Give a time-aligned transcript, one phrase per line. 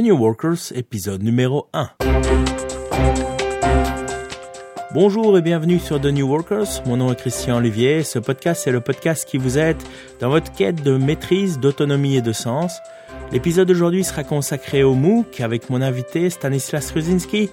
[0.00, 1.90] New Workers, épisode numéro 1.
[4.94, 6.82] Bonjour et bienvenue sur The New Workers.
[6.86, 8.02] Mon nom est Christian Olivier.
[8.02, 9.76] Ce podcast, c'est le podcast qui vous aide
[10.18, 12.78] dans votre quête de maîtrise, d'autonomie et de sens.
[13.32, 17.50] L'épisode d'aujourd'hui sera consacré au MOOC avec mon invité Stanislas Ruzinski,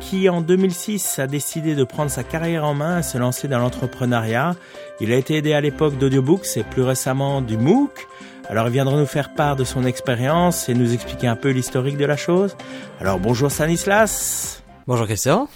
[0.00, 3.60] qui en 2006 a décidé de prendre sa carrière en main et se lancer dans
[3.60, 4.56] l'entrepreneuriat.
[5.00, 8.08] Il a été aidé à l'époque d'audiobooks et plus récemment du MOOC.
[8.50, 11.96] Alors il viendra nous faire part de son expérience et nous expliquer un peu l'historique
[11.96, 12.56] de la chose.
[13.00, 14.64] Alors bonjour Stanislas.
[14.88, 15.48] Bonjour Christian.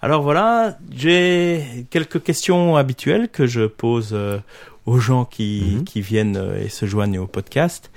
[0.00, 4.38] Alors voilà, j'ai quelques questions habituelles que je pose euh,
[4.86, 5.84] aux gens qui, Mhm.
[5.84, 7.90] qui viennent euh, et se joignent au podcast.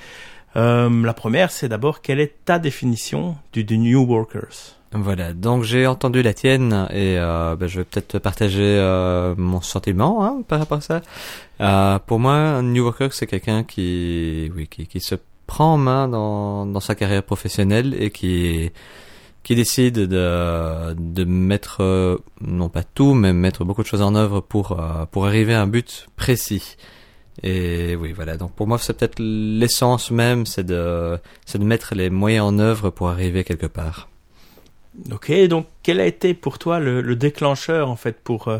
[0.55, 4.73] Euh, la première, c'est d'abord quelle est ta définition du, du New Workers?
[4.93, 9.59] Voilà, donc j'ai entendu la tienne et euh, ben, je vais peut-être partager euh, mon
[9.59, 11.01] sentiment hein, par rapport à ça.
[11.59, 15.15] Euh, pour moi, un New Worker, c'est quelqu'un qui, oui, qui, qui se
[15.47, 18.71] prend en main dans, dans sa carrière professionnelle et qui,
[19.43, 24.41] qui décide de, de mettre, non pas tout, mais mettre beaucoup de choses en œuvre
[24.41, 26.75] pour, euh, pour arriver à un but précis.
[27.43, 28.35] Et oui, voilà.
[28.37, 32.59] Donc pour moi, c'est peut-être l'essence même, c'est de, c'est de mettre les moyens en
[32.59, 34.09] œuvre pour arriver quelque part.
[35.11, 38.57] Ok, donc quel a été pour toi le, le déclencheur en fait pour euh,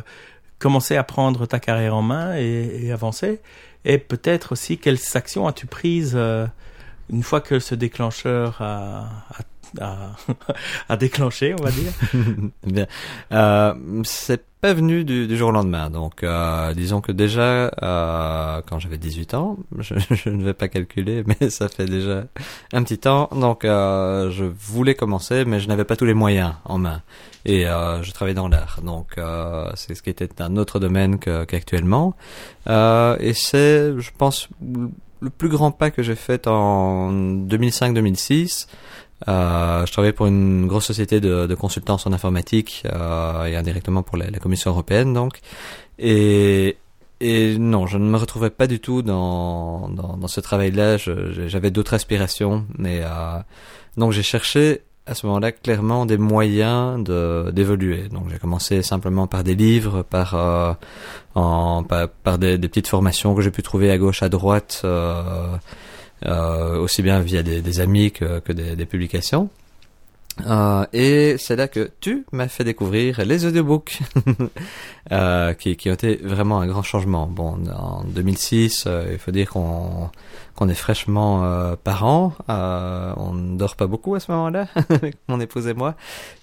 [0.59, 3.39] commencer à prendre ta carrière en main et, avancer.
[3.85, 6.45] Et peut-être aussi quelles actions as-tu prises euh,
[7.09, 9.43] une fois que ce déclencheur a, a,
[9.79, 10.11] a,
[10.89, 11.91] a déclenché, on va dire
[12.63, 12.87] Bien.
[13.31, 13.73] Euh,
[14.03, 15.89] c'est pas venu du, du jour au lendemain.
[15.89, 20.67] Donc, euh, disons que déjà, euh, quand j'avais 18 ans, je, je ne vais pas
[20.67, 22.23] calculer, mais ça fait déjà
[22.73, 23.29] un petit temps.
[23.33, 27.01] Donc, euh, je voulais commencer, mais je n'avais pas tous les moyens en main.
[27.45, 28.81] Et euh, je travaillais dans l'art.
[28.83, 32.15] Donc, euh, c'est ce qui était un autre domaine qu'actuellement.
[32.67, 34.49] Et c'est, je pense,
[35.21, 38.67] le plus grand pas que j'ai fait en 2005-2006.
[39.27, 44.03] Euh, je travaillais pour une grosse société de, de consultance en informatique euh, et indirectement
[44.03, 45.39] pour la, la Commission européenne donc.
[45.97, 46.77] Et,
[47.19, 50.97] et non, je ne me retrouvais pas du tout dans, dans, dans ce travail-là.
[50.97, 52.67] J'avais d'autres aspirations.
[52.79, 53.39] Et, euh,
[53.97, 58.09] donc j'ai cherché à ce moment-là clairement des moyens de d'évoluer.
[58.09, 60.73] Donc j'ai commencé simplement par des livres, par euh,
[61.33, 64.81] en, par, par des, des petites formations que j'ai pu trouver à gauche, à droite.
[64.83, 65.55] euh,
[66.25, 69.49] aussi bien via des, amis que, des publications.
[70.45, 73.99] Euh, et c'est là que tu m'as fait découvrir les audiobooks,
[75.11, 77.27] euh, qui, ont été vraiment un grand changement.
[77.27, 83.87] Bon, en 2006, euh, il faut dire qu'on est fraîchement parents, on ne dort pas
[83.87, 84.67] beaucoup à ce moment-là,
[85.27, 85.95] mon épouse et moi,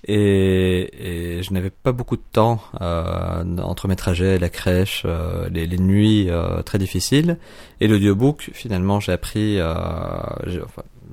[0.06, 5.06] et, je n'avais pas beaucoup de temps entre mes trajets, la crèche,
[5.50, 6.30] les, nuits
[6.64, 7.38] très difficiles,
[7.80, 9.58] et l'audiobook, finalement, j'ai appris,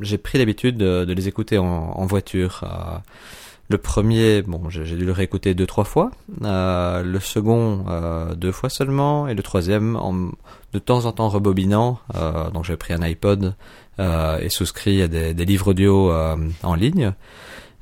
[0.02, 2.62] j'ai pris l'habitude de, les écouter en, voiture.
[2.64, 2.98] euh,
[3.70, 6.12] le premier, bon, j'ai dû le réécouter deux trois fois.
[6.44, 10.32] Euh, le second, euh, deux fois seulement, et le troisième, en,
[10.74, 12.00] de temps en temps rebobinant.
[12.54, 13.56] Donc j'ai pris un iPod
[14.00, 16.12] et souscrit à des, livres audio
[16.64, 17.14] en ligne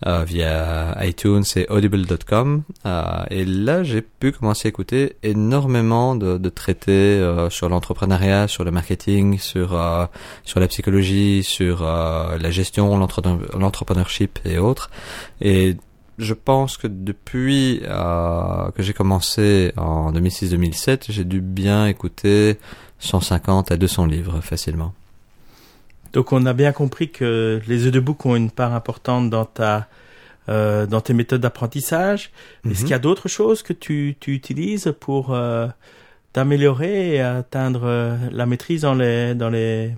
[0.06, 2.64] euh, via iTunes et audible.com.
[2.86, 8.48] Euh, et là, j'ai pu commencer à écouter énormément de, de traités euh, sur l'entrepreneuriat,
[8.48, 10.06] sur le marketing, sur euh,
[10.44, 13.22] sur la psychologie, sur euh, la gestion, l'entre-
[13.58, 14.90] l'entrepreneurship et autres.
[15.42, 15.76] Et
[16.18, 22.58] je pense que depuis euh, que j'ai commencé en 2006-2007, j'ai dû bien écouter
[23.00, 24.94] 150 à 200 livres facilement.
[26.14, 29.88] Donc on a bien compris que les audiobooks ont une part importante dans ta
[30.50, 32.32] euh, dans tes méthodes d'apprentissage.
[32.66, 32.76] Est-ce Mhm.
[32.76, 35.68] qu'il y a d'autres choses que tu, tu utilises pour euh,
[36.34, 39.96] t'améliorer et atteindre euh, la maîtrise dans les dans les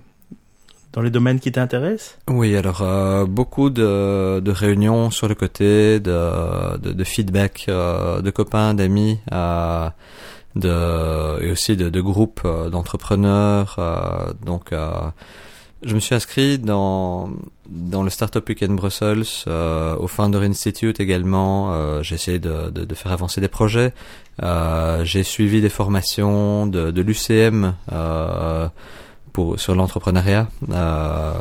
[0.92, 2.18] dans les domaines qui t'intéressent?
[2.28, 8.22] Oui, alors euh, beaucoup de, de réunions sur le côté, de, de, de feedback euh,
[8.22, 9.90] de copains, d'amis, euh,
[10.58, 13.76] de, et aussi de, de groupes euh, d'entrepreneurs.
[13.80, 14.90] euh, donc, euh,
[15.84, 17.30] je me suis inscrit dans
[17.70, 21.74] dans le Startup Weekend Brussels, euh, au Founder Institute également.
[21.74, 23.94] Euh, j'ai essayé de, de, de faire avancer des projets.
[24.44, 27.74] Euh, j'ai suivi des formations de, de l'UCM.
[27.92, 28.68] Euh,
[29.34, 30.50] pour sur l'entrepreneuriat.
[30.72, 31.34] Euh,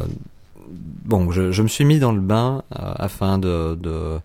[1.05, 4.20] bon, je, je me suis mis dans le bain euh, afin de de-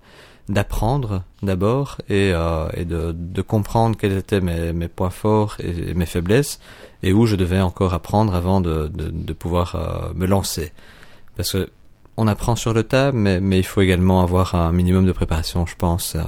[0.47, 5.94] d'apprendre d'abord et, euh, et de, de comprendre quels étaient mes, mes points forts et,
[5.94, 6.59] mes faiblesses
[7.01, 10.71] et où je devais encore apprendre avant de, de, de pouvoir euh, me lancer.
[11.36, 11.69] Parce que
[12.18, 15.65] on apprend sur le tas, mais, mais il faut également avoir un minimum de préparation,
[15.65, 16.15] je pense.
[16.15, 16.21] euh.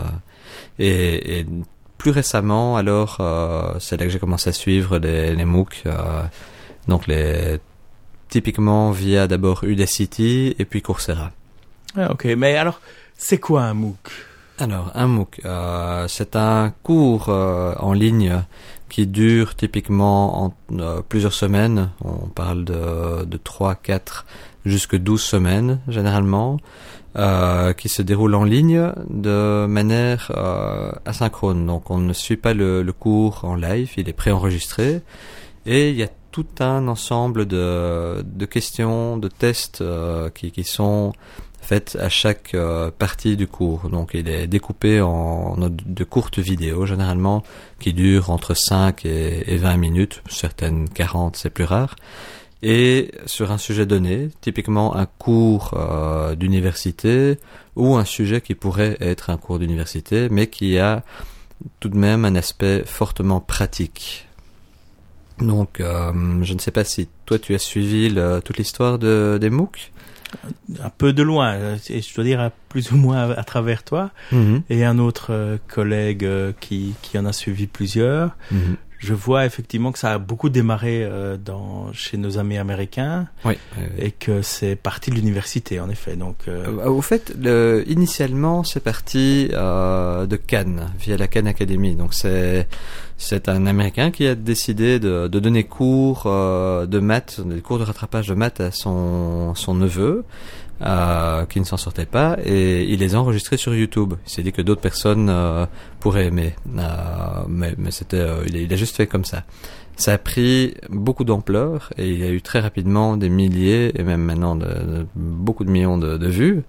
[0.80, 1.46] et, et
[1.98, 6.24] plus récemment, alors, euh, c'est là que j'ai commencé à suivre les, les MOOC, euh,
[6.88, 7.60] donc les
[8.30, 11.32] typiquement via d'abord Udacity et puis Coursera.
[11.96, 12.82] Ah, ok, mais alors,
[13.18, 13.98] c'est quoi un MOOC?
[14.60, 18.44] Alors, un MOOC, euh, c'est un cours euh, en ligne
[18.90, 21.90] qui dure typiquement en euh, plusieurs semaines.
[22.04, 24.26] On parle de, de 3, 4,
[24.66, 26.58] jusque 12 semaines généralement,
[27.18, 31.66] euh, qui se déroule en ligne de manière euh, asynchrone.
[31.66, 35.02] Donc on ne suit pas le, le cours en live, il est préenregistré.
[35.66, 40.64] Et il y a tout un ensemble de, de questions, de tests euh, qui, qui
[40.64, 41.14] sont
[41.68, 43.90] faites à chaque euh, partie du cours.
[43.90, 47.44] Donc il est découpé en, de courtes vidéos généralement
[47.82, 51.98] qui durent entre 5 et, et 20 minutes, certaines 40 c'est plus rare.
[52.64, 57.38] Et sur un sujet donné, typiquement un cours euh, d'université
[57.76, 61.04] ou un sujet qui pourrait être un cours d'université, mais qui a
[61.82, 64.26] tout de même un aspect fortement pratique.
[65.40, 66.12] Donc, euh,
[66.44, 69.92] je ne sais pas si toi tu as suivi toute l'histoire de, des MOOC.
[70.84, 71.56] Un peu de loin,
[71.90, 74.12] et je dois dire plus ou moins à, à travers toi,
[74.70, 78.36] et un autre euh, collègue euh, qui, qui en a suivi plusieurs.
[78.52, 78.78] Mhm.
[79.00, 83.54] Je vois effectivement que ça a beaucoup démarré euh, dans, chez nos amis américains Oui.
[83.78, 83.84] oui.
[84.00, 86.16] et que c'est parti de l'université en effet.
[86.16, 91.48] Donc, euh, Euh, Au fait, le, initialement, c'est parti euh, de Cannes, via la Cannes
[91.48, 91.96] Academy.
[91.96, 92.68] Donc c'est
[93.20, 97.80] c'est un Américain qui a décidé de, de donner cours euh, de maths, des cours
[97.80, 100.24] de rattrapage de maths à son son neveu.
[100.80, 104.14] Euh, qui ne s'en sortait pas et il les a enregistrés sur YouTube.
[104.28, 105.66] Il s'est dit que d'autres personnes euh,
[106.00, 106.84] pourraient aimer, Euh,
[107.48, 109.44] mais, mais c'était, euh, il, il a juste fait comme ça.
[109.96, 114.04] Ça a pris beaucoup d'ampleur et il y a eu très rapidement des milliers et
[114.04, 116.62] même maintenant de, de- beaucoup de millions de, de vues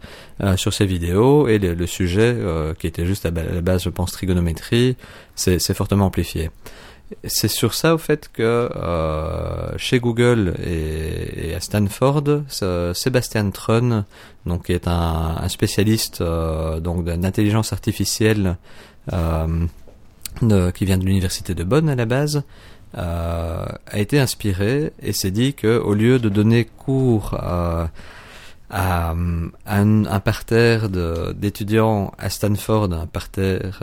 [0.42, 3.82] euh, sur ces vidéos et le, le sujet euh, qui était juste à, la base,
[3.82, 4.96] je pense, trigonométrie,
[5.34, 6.48] c'est fortement amplifié.
[7.24, 12.42] C'est sur ça au fait que euh, chez Google et, à Stanford,
[12.94, 14.04] Sébastien Trun,
[14.44, 18.56] donc qui est un, spécialiste euh, donc d'intelligence artificielle
[19.12, 19.66] euh,
[20.42, 22.42] de- qui vient de l'université de Bonn à la base,
[22.94, 27.90] a été inspiré et s'est dit que au lieu de donner cours à,
[28.70, 33.82] un, parterre d'étudiants à Stanford, un parterre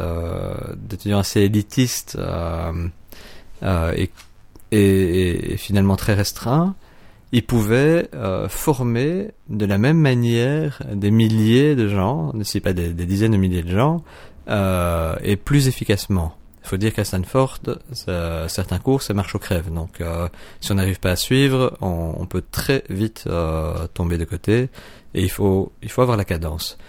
[0.77, 2.17] d'étudiants assez élitistes
[3.65, 3.93] euh,
[4.71, 6.75] et, finalement très restreint,
[7.31, 12.93] ils pouvaient euh, former de la même manière des milliers de gens, si pas des,
[12.93, 14.03] dizaines de milliers de gens,
[14.49, 16.35] euh, et plus efficacement.
[16.63, 17.59] Il faut dire qu'à Stanford,
[18.47, 19.71] certains cours, ça marche au crève.
[19.71, 20.01] Donc,
[20.59, 23.29] si on n'arrive pas à suivre, on, on peut très vite
[23.93, 24.69] tomber de côté,
[25.13, 26.79] et il faut, il faut avoir la cadence.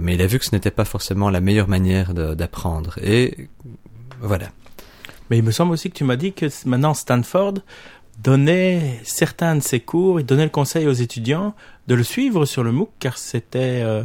[0.00, 2.96] Mais il a vu que ce n'était pas forcément la meilleure manière d'apprendre.
[3.02, 3.48] Et
[4.20, 4.46] voilà.
[5.30, 7.54] Mais il me semble aussi que tu m'as dit que maintenant Stanford
[8.22, 11.54] donnait certains de ses cours, il donnait le conseil aux étudiants
[11.88, 14.04] de le suivre sur le MOOC car c'était euh,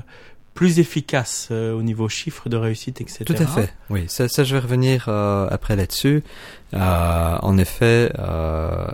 [0.54, 3.24] plus efficace euh, au niveau chiffre de réussite, etc.
[3.26, 3.74] Tout à fait.
[3.90, 6.24] Oui, ça, ça je vais revenir euh, après là-dessus.
[6.74, 8.88] Euh, en effet, euh,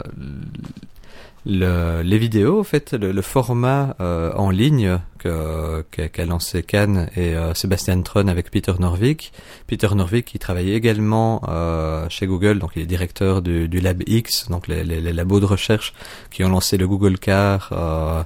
[1.45, 7.36] le, les vidéos, en fait, le, le format euh, en ligne qu'a lancé Cannes et
[7.36, 9.31] euh, Sébastien Trun avec Peter Norvig.
[9.68, 14.03] Peter Norvig qui travaille également euh, chez Google, donc il est directeur du, du Lab
[14.07, 15.94] X, donc les, les, les labos de recherche
[16.31, 18.24] qui ont lancé le Google Car euh,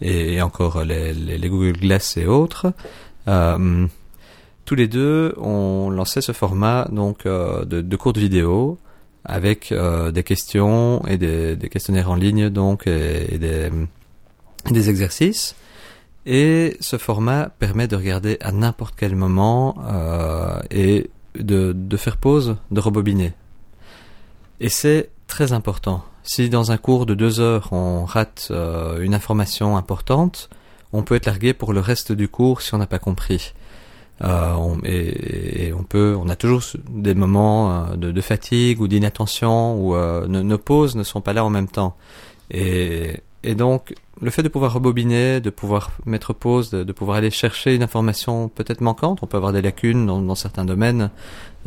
[0.00, 2.72] et, et encore les, les, les Google Glass et autres.
[3.28, 3.86] Euh,
[4.64, 8.78] tous les deux ont lancé ce format donc euh, de, de courtes vidéos
[9.24, 15.54] avec euh, des questions et des, questionnaires en ligne donc et, des, exercices.
[16.26, 22.16] Et ce format permet de regarder à n'importe quel moment euh, et de, de faire
[22.16, 23.32] pause, de rebobiner.
[24.60, 26.04] Et c'est très important.
[26.22, 30.50] Si dans un cours de deux heures on rate euh, une information importante,
[30.92, 33.54] on peut être largué pour le reste du cours si on n'a pas compris.
[34.22, 38.80] Euh, on, et, et on peut, on a toujours des moments euh, de, de fatigue
[38.80, 41.96] ou d'inattention où euh, nos, nos pauses ne sont pas là en même temps.
[42.50, 47.16] Et, et donc, le fait de pouvoir rebobiner, de pouvoir mettre pause, de, de pouvoir
[47.16, 51.10] aller chercher une information peut-être manquante, on peut avoir des lacunes dans, dans certains domaines,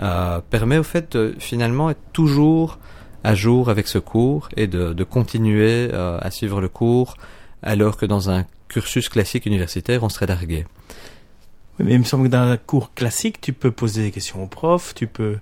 [0.01, 2.77] euh, permet au fait de finalement être toujours
[3.23, 7.15] à jour avec ce cours et de, de continuer euh, à suivre le cours,
[7.63, 10.65] alors que dans un cursus classique universitaire, on serait largué.
[11.79, 14.43] Oui, mais il me semble que dans un cours classique, tu peux poser des questions
[14.43, 15.37] au prof, tu peux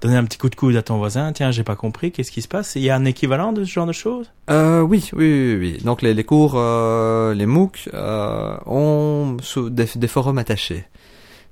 [0.00, 2.42] donner un petit coup de coude à ton voisin, tiens, j'ai pas compris, qu'est-ce qui
[2.42, 2.74] se passe?
[2.76, 4.30] Il y a un équivalent de ce genre de choses?
[4.50, 5.78] Euh, oui, oui, oui, oui.
[5.84, 9.36] Donc les, les cours, euh, les MOOC euh, ont
[9.70, 10.84] des, forums attachés.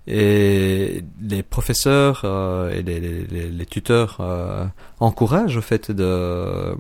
[0.07, 4.67] Et les professeurs euh, et les, les- les- les tuteurs euh,
[5.01, 6.75] encouragent au fait de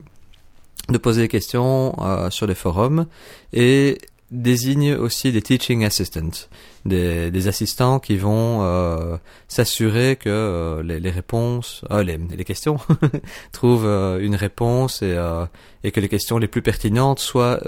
[0.90, 3.06] de poser des questions euh, sur les forums
[3.54, 3.96] et
[4.34, 6.48] désigne aussi des teaching assistants,
[6.84, 9.16] des, assistants qui vont euh,
[9.48, 12.78] s'assurer que euh, les, réponses, euh, les, questions
[13.52, 13.86] trouvent
[14.20, 17.60] une réponse et, que les questions les plus pertinentes soient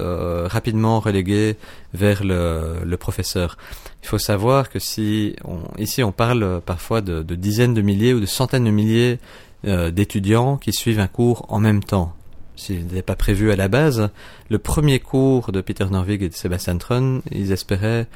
[0.48, 1.56] rapidement reléguées
[1.94, 3.56] vers le, professeur.
[4.02, 8.20] Il faut savoir que si on, ici on parle parfois de, dizaines de milliers ou
[8.20, 9.18] de centaines de milliers
[9.64, 12.14] d'étudiants qui suivent un cours en même temps
[12.56, 14.10] s'il n'était pas prévu à la base,
[14.50, 18.06] le premier cours de Peter Norvig et de Sebastian Tron, ils espéraient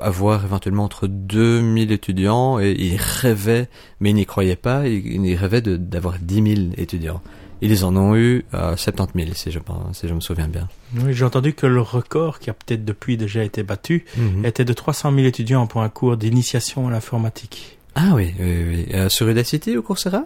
[0.00, 3.68] avoir éventuellement entre 2000 étudiants et ils rêvaient,
[4.00, 7.20] mais ils n'y croyaient pas, ils, rêvaient d'avoir 10 000 étudiants.
[7.60, 9.58] Ils en ont eu euh, 70 000, si je,
[9.92, 10.68] si je me souviens bien.
[10.94, 14.46] Oui, j'ai entendu que le record, qui a peut-être depuis déjà été battu, mm -hmm.
[14.46, 17.78] était de 300 000 étudiants pour un cours d'initiation à l'informatique.
[17.96, 18.86] Ah oui, oui, oui.
[18.94, 20.22] Euh, sur Udacity ou Coursera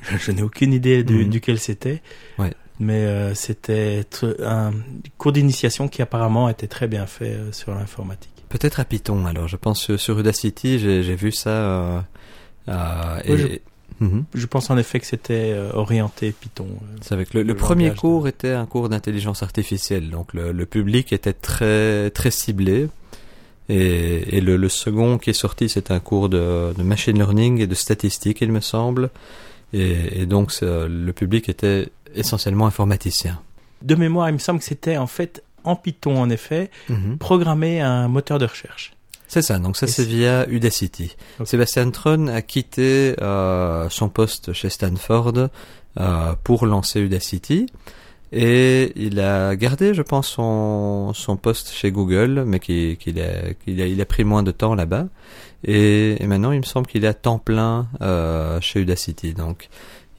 [0.00, 1.28] Je, je n'ai aucune idée de, -hmm.
[1.28, 2.00] duquel c'était.
[2.38, 4.04] Ouais mais euh, c'était
[4.40, 4.72] un
[5.16, 8.44] cours d'initiation qui apparemment était très bien fait euh, sur l'informatique.
[8.48, 11.50] Peut-être à Python alors, je pense que sur Udacity j'ai vu ça.
[11.50, 12.00] Euh,
[12.68, 13.62] euh, oui, et...
[14.00, 14.06] je...
[14.34, 14.46] Je...
[14.46, 16.66] pense en effet que c'était euh, orienté Python.
[17.02, 18.30] C'est avec le, le, le premier cours de...
[18.30, 22.88] était un cours d'intelligence artificielle, donc le, le, public était très très ciblé.
[23.68, 27.60] Et, et le, le, second qui est sorti, c'est un cours de, de, machine learning
[27.60, 29.10] et de statistique, il me semble.
[29.72, 33.40] Et, et donc le public était essentiellement informaticien.
[33.82, 37.18] De mémoire, il me semble que c'était en fait en Python, en effet, mm -hmm.
[37.18, 38.92] programmer un moteur de recherche.
[39.32, 41.16] C'est ça, donc ça c'est via Udacity.
[41.38, 41.46] Okay.
[41.50, 45.48] Sébastien Tron a quitté euh, son poste chez Stanford
[45.98, 47.64] euh, pour lancer Udacity.
[48.30, 53.54] Et il a gardé, je pense, son, son poste chez Google, mais qu'il qui a,
[53.54, 55.06] qu a, il a pris moins de temps là-bas.
[55.64, 59.32] Et, et, maintenant, il me semble qu'il est à temps plein euh, chez Udacity.
[59.32, 59.68] Donc,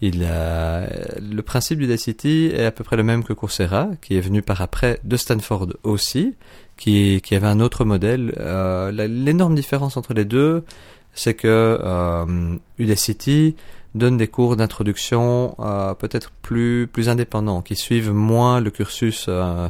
[0.07, 0.87] il a,
[1.19, 4.59] le principe d'Udacity est à peu près le même que Coursera, qui est venu par
[4.61, 6.35] après de Stanford aussi,
[6.75, 8.33] qui, qui avait un autre modèle.
[8.37, 10.65] Euh, L'énorme différence entre les deux,
[11.13, 11.47] c'est que
[11.81, 13.55] euh, Udacity
[13.95, 19.69] donne des cours d'introduction euh, peut-être plus, plus indépendants, qui suivent moins le cursus euh,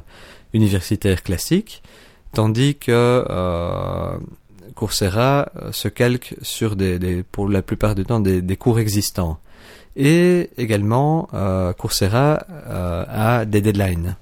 [0.53, 1.83] universitaire classique,
[2.33, 2.91] tandis que
[3.29, 4.17] euh,
[4.73, 9.37] Coursera se calque sur des, des, pour la plupart du temps des, des cours existants.
[9.95, 14.15] Et également, euh, Coursera euh, a des deadlines.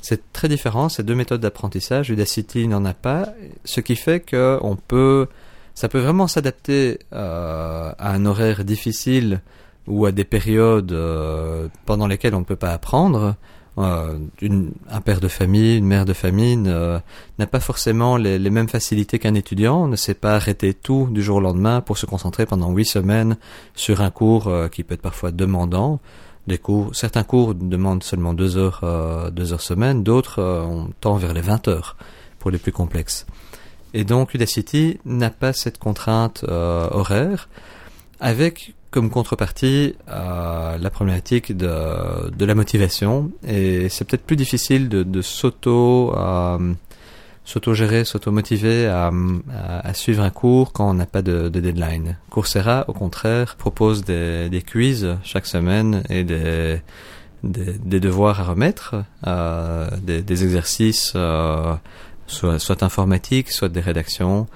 [0.00, 2.10] C'est très différent, ces deux méthodes d'apprentissage.
[2.10, 3.28] Udacity n'en a pas,
[3.64, 5.28] ce qui fait que on peut,
[5.74, 9.40] ça peut vraiment s'adapter euh, à un horaire difficile
[9.86, 10.96] ou à des périodes
[11.86, 13.34] pendant lesquelles on ne peut pas apprendre.
[13.78, 14.18] Euh,
[14.90, 19.34] un père de famille, une mère de famille n'a pas forcément les, mêmes facilités qu'un
[19.34, 22.84] étudiant, ne sait pas arrêter tout du jour au lendemain pour se concentrer pendant huit
[22.84, 23.38] semaines
[23.74, 26.00] sur un cours euh, qui peut être parfois demandant.
[26.46, 31.16] Les cours, certains cours demandent seulement deux heures, euh, deux heures semaine, d'autres on tend
[31.16, 31.96] vers les 20 heures
[32.38, 33.26] pour les plus complexes.
[33.94, 37.48] Et donc Udacity n'a pas cette contrainte horaire,
[38.20, 44.88] avec comme contrepartie euh, la problématique de, de la motivation et c'est peut-être plus difficile
[44.88, 46.74] de, de s'auto euh,
[47.44, 49.10] s'auto-gérer, s'auto-motiver à,
[49.82, 52.16] à, suivre un cours quand on n'a pas de, de, deadline.
[52.30, 56.80] Coursera, au contraire, propose des, des quiz chaque semaine et des,
[57.42, 58.94] des, des devoirs à remettre,
[59.26, 61.74] euh, des, des, exercices euh,
[62.26, 64.46] soit, soit informatiques, soit des rédactions.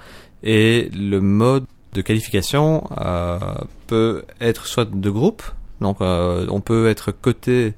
[0.43, 3.39] Et le mode de qualification euh,
[3.87, 5.43] peut être soit de groupe,
[5.81, 7.73] donc euh, on peut être coté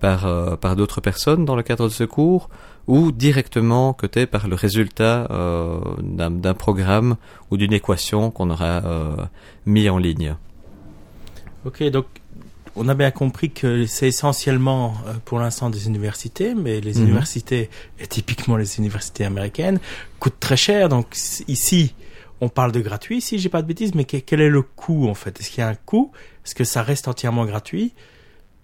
[0.00, 2.48] par, euh, par d'autres personnes dans le cadre de ce cours,
[2.86, 7.16] ou directement coté par le résultat euh, d'un programme
[7.50, 9.16] ou d'une équation qu'on aura euh,
[9.64, 10.36] mis en ligne.
[11.64, 12.06] Ok, donc
[12.76, 17.02] on a bien compris que c'est essentiellement euh, pour l'instant des universités, mais les mmh.
[17.02, 19.78] universités, et typiquement les universités américaines,
[20.18, 20.88] coûtent très cher.
[20.88, 21.16] Donc
[21.48, 21.94] ici,
[22.44, 25.14] on parle de gratuit, si j'ai pas de bêtises, mais quel est le coût en
[25.14, 25.40] fait?
[25.40, 26.12] Est-ce qu'il y a un coût?
[26.44, 27.94] Est-ce que ça reste entièrement gratuit?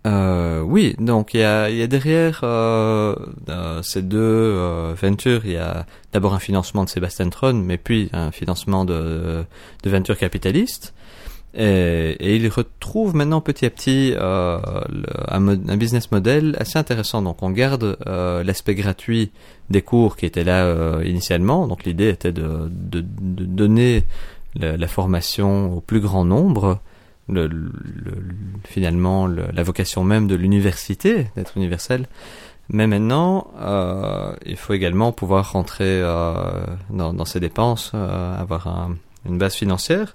[0.07, 3.15] Euh, oui, donc il y a, derrière euh,
[3.49, 8.11] euh, ces deux ventures, il y a d'abord un financement de Sébastien Tron, mais puis
[8.13, 9.45] un financement de,
[9.83, 10.95] de ventures capitalistes.
[11.53, 14.61] Et, et, il retrouve maintenant petit à petit euh,
[15.29, 17.23] un, un, business model assez intéressant.
[17.23, 19.33] Donc on garde euh, l'aspect gratuit
[19.69, 21.67] des cours qui étaient là euh, initialement.
[21.67, 24.05] Donc l'idée était de, de, de donner
[24.55, 26.79] la, la, formation au plus grand nombre.
[27.29, 27.73] Le, le,
[28.65, 32.07] finalement, la vocation même de l'université, d'être universelle.
[32.69, 39.39] Mais maintenant, euh, il faut également pouvoir rentrer dans, dans, ses dépenses, avoir un, une
[39.39, 40.15] base financière.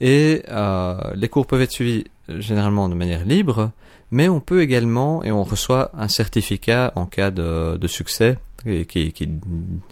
[0.00, 3.70] Et euh, les cours peuvent être suivis généralement de manière libre,
[4.10, 8.38] mais on peut également, et on reçoit un certificat en cas de, de succès,
[8.88, 9.28] qui, qui,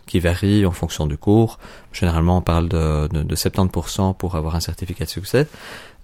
[0.07, 1.59] qui, varie en fonction du cours.
[1.93, 5.47] Généralement, on parle de, de, de 70% pour avoir un certificat de succès.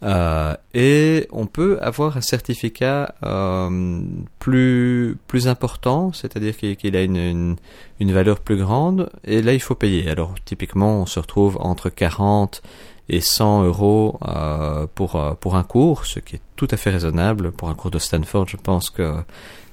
[0.02, 4.00] Euh, et on peut avoir un certificat euh,
[4.38, 7.56] plus plus important, c'est-à-dire qu'il a une, une,
[8.00, 10.11] une, valeur plus grande, et là il faut payer.
[10.11, 12.61] Alors typiquement, on se retrouve entre 40
[13.08, 16.90] et 100 euros euh, pour euh, pour un cours, ce qui est tout à fait
[16.90, 18.49] raisonnable pour un cours de Stanford.
[18.49, 19.14] Je pense que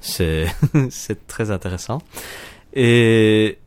[0.00, 0.46] c'est
[0.90, 1.98] c'est très intéressant.
[2.74, 3.58] Et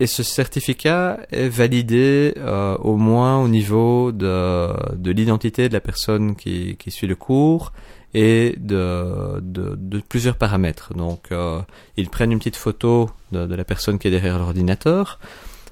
[0.00, 5.82] et ce certificat est validé euh, au moins au niveau de, de l'identité de la
[5.82, 7.72] personne qui, qui suit le cours
[8.14, 10.94] et de, de, de plusieurs paramètres.
[10.94, 11.60] Donc, euh,
[11.98, 15.20] ils prennent une petite photo de, de la personne qui est derrière l'ordinateur.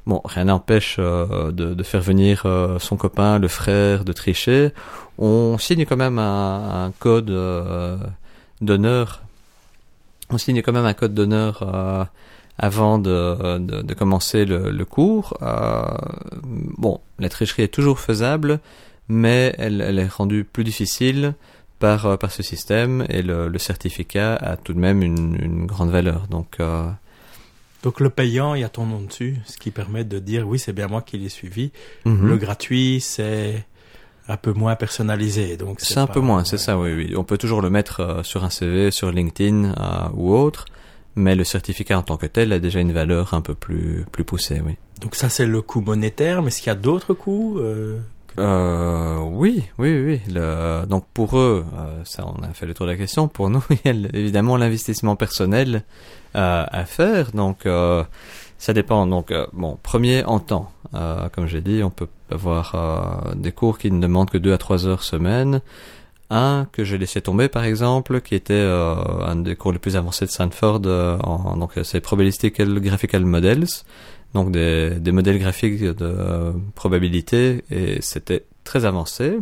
[0.08, 4.70] Bon, rien n'empêche euh, de, faire venir euh, son copain, le frère, de tricher.
[5.18, 7.98] On signe quand même un, code euh,
[8.62, 9.20] d'honneur.
[10.30, 12.08] On signe quand même un code d'honneur
[12.56, 15.36] avant de, commencer le, cours.
[16.78, 18.60] Bon, la tricherie est toujours faisable,
[19.08, 21.34] mais elle, est rendue plus difficile
[21.80, 26.28] par, ce système et le, certificat a tout de même une, une grande valeur.
[26.30, 26.56] Donc.
[27.88, 30.58] Donc le payant, il y a ton nom dessus, ce qui permet de dire oui,
[30.58, 31.70] c'est bien moi qui l'ai suivi.
[32.04, 32.20] -hmm.
[32.32, 33.64] Le gratuit, c'est
[34.28, 35.56] un peu moins personnalisé.
[35.56, 37.14] Donc c'est un peu moins, c'est ça, oui, oui.
[37.16, 40.66] On peut toujours le mettre euh, sur un CV, sur LinkedIn euh, ou autre
[41.16, 44.24] mais le certificat en tant que tel a déjà une valeur un peu plus plus
[44.30, 44.74] poussée, oui.
[45.02, 47.98] Donc ça c'est le coût monétaire, mais est-ce qu'il y a d'autres coûts euh...
[48.38, 50.20] Euh, oui, oui, oui.
[50.32, 53.28] Le, donc pour eux, euh, ça, on a fait le tour de la question.
[53.28, 55.82] Pour nous, il y a évidemment l'investissement personnel
[56.36, 57.32] euh, à faire.
[57.32, 58.04] Donc euh,
[58.58, 59.06] ça dépend.
[59.06, 60.70] Donc euh, bon, premier en temps.
[61.32, 64.86] Comme j'ai dit, on peut avoir des cours qui ne demandent que deux à trois
[64.86, 65.60] heures semaine
[66.30, 70.26] un que j'ai laissé tomber par exemple, qui était un des cours les plus avancés
[70.26, 73.66] de Stanford, euh, en, donc c'est Probabilistical Graphical Models,
[74.34, 79.38] donc des, des modèles graphiques de euh, probabilité, et c'était très avancé.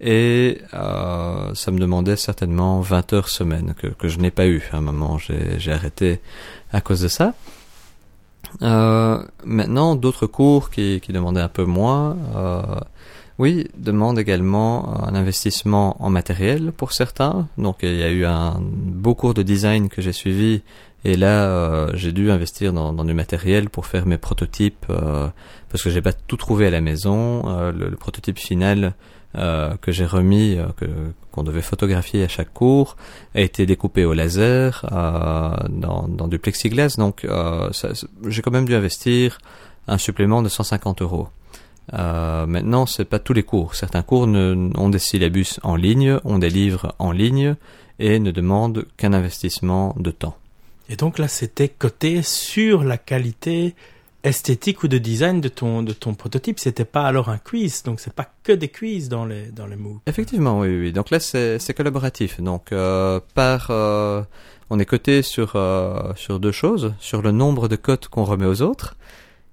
[0.00, 4.62] Et euh, ça me demandait certainement 20 heures semaine, que, que je n'ai pas eu.
[4.72, 6.20] À un moment, j'ai arrêté
[6.72, 7.34] à cause de ça.
[8.62, 12.16] Euh, maintenant, d'autres cours qui, qui demandaient un peu moins.
[12.34, 12.62] Euh,
[13.38, 17.48] oui, demande également un investissement en matériel pour certains.
[17.56, 20.62] Donc il y a eu un beau cours de design que j'ai suivi
[21.04, 25.28] et là euh, j'ai dû investir dans, dans, du matériel pour faire mes prototypes euh,
[25.70, 27.42] parce que j'ai pas tout trouvé à la maison.
[27.46, 28.94] Euh, le, le, prototype final
[29.36, 30.86] euh, que j'ai remis, euh, que
[31.30, 32.96] qu'on devait photographier à chaque cours,
[33.34, 36.96] a été découpé au laser dans, dans, du plexiglas.
[36.98, 37.24] Donc
[38.26, 39.38] j'ai quand même dû investir
[39.86, 41.28] un supplément de 150 euros.
[41.94, 43.74] Euh, maintenant, c'est pas tous les cours.
[43.74, 47.56] Certains cours ne, ont des syllabus en ligne, ont des livres en ligne
[47.98, 50.36] et ne demandent qu'un investissement de temps.
[50.90, 53.76] Et donc là, c'était coté sur la qualité
[54.24, 56.58] esthétique ou de design de ton de ton prototype.
[56.58, 59.76] C'était pas alors un quiz, donc c'est pas que des quiz dans les dans les
[59.76, 60.00] MOOC.
[60.08, 60.92] Effectivement, oui, oui.
[60.92, 62.40] Donc là, c'est collaboratif.
[62.40, 64.22] Donc euh, par euh,
[64.68, 68.46] on est coté sur euh, sur deux choses, sur le nombre de cotes qu'on remet
[68.46, 68.96] aux autres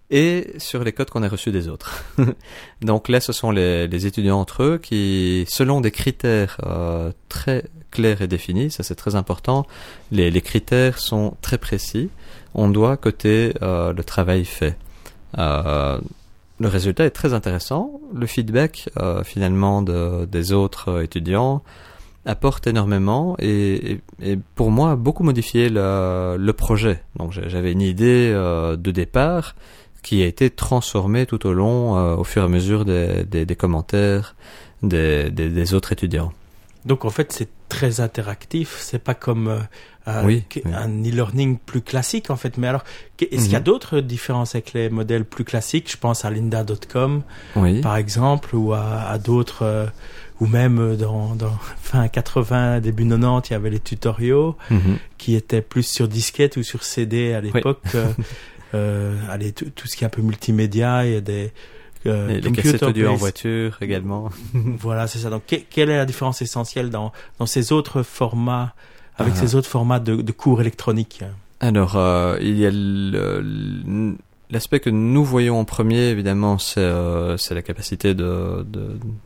[0.10, 2.04] et sur les codes qu'on a reçus des autres.
[2.82, 7.66] Donc là, ce sont les, les, étudiants entre eux qui, selon des critères euh, très
[7.92, 9.66] clairs et définis, ça c'est très important,
[10.12, 12.10] les, les, critères sont très précis,
[12.54, 14.78] on doit coter euh, le travail fait.
[15.38, 16.00] Euh,
[16.60, 21.64] le résultat est très intéressant, le feedback euh, finalement de, des autres étudiants
[22.26, 27.02] apporte énormément et, et, et, pour moi beaucoup modifié le, le projet.
[27.16, 29.56] Donc j'avais une idée euh, de départ
[30.08, 33.46] qui a été transformé tout au long, euh, au fur et à mesure des, des,
[33.46, 34.36] des commentaires
[34.82, 36.32] des, autres étudiants.
[36.86, 38.78] Donc en fait, c'est très interactif.
[38.80, 39.50] C'est pas comme
[40.08, 42.58] euh, oui, un e-learning plus classique en fait.
[42.58, 42.86] Mais alors,
[43.20, 43.44] est-ce mm -hmm.
[43.44, 43.66] qu'il y a mhm.
[43.66, 45.92] d'autres différences avec les modèles plus classiques?
[45.92, 47.24] Je pense à Lynda.com,
[47.58, 47.82] oui.
[47.82, 49.64] par exemple, ou à, à d'autres.
[49.64, 49.88] Euh,
[50.40, 51.58] ou même dans, dans
[51.90, 54.98] fin 80, début 90, il y avait les tutoriaux mm -hmm.
[55.18, 57.82] qui étaient plus sur disquette ou sur CD à l'époque.
[58.74, 61.52] Euh, allez, tout, tout, ce qui est un peu multimédia, il y a des
[62.06, 64.30] euh, les, les cassettes audio en voiture également.
[64.54, 65.30] voilà, c'est ça.
[65.30, 68.74] Donc, que, quelle est la différence essentielle dans, dans ces autres formats,
[69.18, 69.40] avec -huh.
[69.40, 71.24] ces autres formats de, de cours électroniques?
[71.60, 74.16] Alors, euh, il y a le,
[74.50, 78.66] L'aspect que nous voyons en premier, évidemment, c'est euh, la capacité de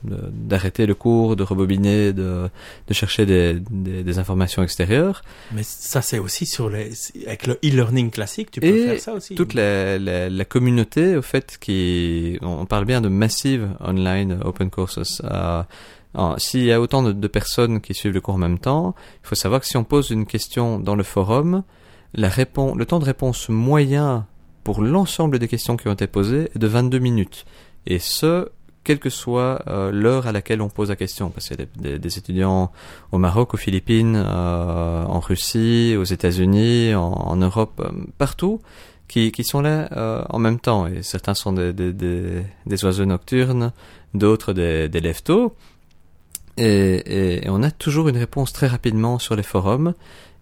[0.04, 2.50] d'arrêter de, de, le cours, de rebobiner, de,
[2.88, 5.22] de chercher des, des, des, informations extérieures.
[5.52, 6.92] Mais ça, c'est aussi sur les
[7.28, 9.36] avec le e-learning classique, tu peux Et faire ça aussi.
[9.36, 14.72] toute la, la, la, communauté, au fait, qui on parle bien de massive online open
[14.72, 15.22] courses.
[15.24, 15.62] Euh,
[16.38, 19.28] S'il y a autant de, de personnes qui suivent le cours en même temps, il
[19.28, 21.64] faut savoir que si on pose une question dans le forum,
[22.14, 24.26] la répon- le temps de réponse moyen
[24.64, 27.46] pour l'ensemble des questions qui ont été posées est de 22 minutes.
[27.88, 28.50] Et ce,
[28.84, 31.30] quelle que soit euh, l'heure à laquelle on pose la question.
[31.30, 32.72] Parce qu'il y a des, étudiants
[33.12, 38.62] au Maroc, aux Philippines, euh, en Russie, aux États-Unis, en, Europe, euh, partout,
[39.08, 40.88] qui, qui sont là euh, en même temps.
[40.88, 43.72] Et certains sont des, des, oiseaux nocturnes,
[44.14, 45.02] d'autres des, des
[46.58, 49.94] et, et on a toujours une réponse très rapidement sur les forums.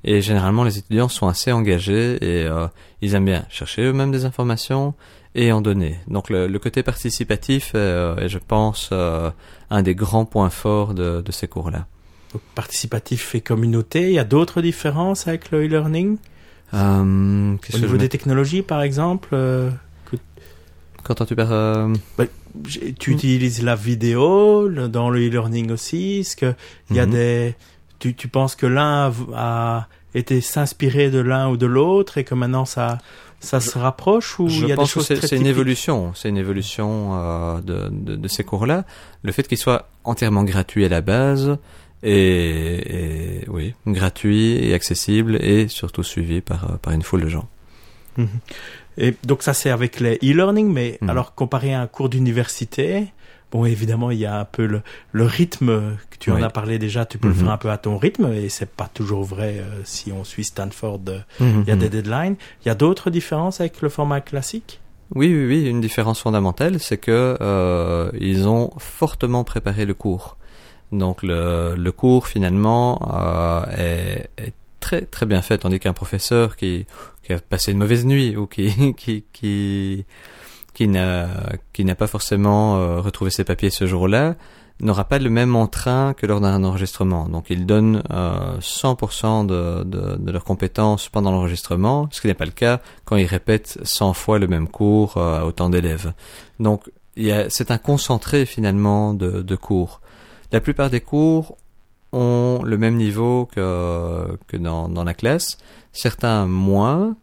[0.03, 2.67] Et généralement, les étudiants sont assez engagés et euh,
[3.01, 4.93] ils aiment bien chercher eux-mêmes des informations
[5.35, 5.97] et en donner.
[6.07, 9.29] Donc le, le côté participatif est, euh, est, je pense, euh,
[9.69, 11.85] un des grands points forts de, de ces cours-là.
[12.55, 16.17] Participatif et communauté, il y a d'autres différences avec le e-learning?
[16.73, 19.69] Euh, qu'est-ce Au que niveau je des technologies, par exemple euh,
[21.03, 21.51] Quand tu perds...
[21.51, 21.93] euh,
[22.65, 26.53] j'ai- Tu utilises la vidéo le- dans le e-learning aussi Est-ce que
[26.89, 27.11] il y a Mhm.
[27.11, 27.55] des...
[27.99, 32.33] Tu, tu penses que l'un a, été s'inspirer de l'un ou de l'autre et que
[32.33, 32.97] maintenant ça,
[33.39, 36.13] ça se rapproche ou Je il y a des pense choses c'est une évolution.
[36.15, 38.85] C'est une évolution euh, de, de, de ces cours-là.
[39.21, 41.57] Le fait qu'ils soient entièrement gratuits à la base
[42.01, 47.29] et, et oui, gratuit et accessible et surtout suivi par, euh, par une foule de
[47.29, 47.47] gens.
[48.97, 51.09] Et donc ça c'est avec les e-learning, mais Mhm.
[51.09, 53.07] alors comparé à un cours d'université,
[53.51, 54.81] bon évidemment il y a un peu le,
[55.11, 57.39] le rythme que tu en as parlé déjà, tu peux le Mhm.
[57.41, 60.43] faire un peu à ton rythme et c'est pas toujours vrai euh, si on suit
[60.43, 61.01] Stanford.
[61.09, 61.79] euh, Il y a Mhm.
[61.81, 62.35] des deadlines.
[62.63, 64.79] Il y a d'autres différences avec le format classique?
[65.15, 65.65] Oui, oui, oui.
[65.67, 70.37] Une différence fondamentale, c'est que euh, ils ont fortement préparé le cours.
[70.91, 76.55] Donc le, le cours finalement euh, est, est très très bien fait, tandis qu'un professeur
[76.55, 76.85] qui,
[77.23, 80.05] qui a passé une mauvaise nuit ou qui qui qui
[80.73, 81.27] qui n'a
[81.73, 84.35] qui n'a pas forcément euh, retrouvé ses papiers ce jour-là
[84.81, 87.27] n'aura pas le même entrain que lors d'un enregistrement.
[87.27, 92.33] Donc ils donnent euh, 100% de, de, de leurs compétences pendant l'enregistrement, ce qui n'est
[92.33, 96.13] pas le cas quand ils répètent 100 fois le même cours euh, à autant d'élèves.
[96.59, 96.89] Donc
[97.49, 99.99] c'est un concentré finalement de, de cours.
[100.53, 101.57] La plupart des cours
[102.13, 105.57] ont le même niveau que, que dans, dans la classe,
[105.91, 107.17] certains moins,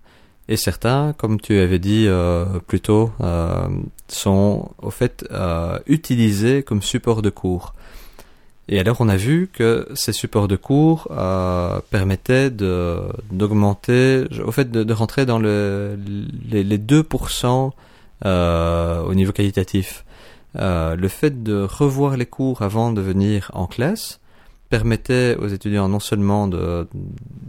[0.48, 3.66] et certains, comme tu avais dit euh, plus tôt, euh,
[4.08, 7.74] sont au fait euh, utilisés comme support de cours.
[8.68, 14.70] Et alors on a vu que ces supports de cours euh, permettaient d'augmenter, au fait
[14.70, 15.98] de, rentrer dans le,
[16.50, 17.70] les, les 2%
[18.24, 20.04] euh, au niveau qualitatif.
[20.56, 24.20] Euh, le fait de revoir les cours avant de venir en classe
[24.68, 26.48] permettait aux étudiants non seulement